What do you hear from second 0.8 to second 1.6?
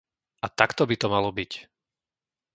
by to malo byť!